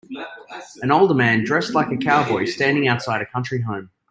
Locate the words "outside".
2.87-3.21